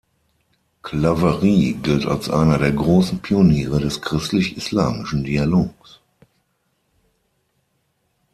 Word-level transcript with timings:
Claverie 0.81 1.73
gilt 1.73 2.07
als 2.07 2.27
einer 2.27 2.57
der 2.57 2.71
großen 2.71 3.21
Pioniere 3.21 3.79
des 3.79 4.01
christlich-islamischen 4.01 5.23
Dialogs. 5.23 5.99